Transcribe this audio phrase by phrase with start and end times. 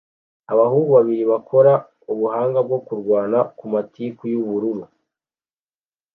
[0.53, 1.73] Abahungu babiri bakora
[2.11, 4.83] ubuhanga bwo kurwana ku matiku y'ubururu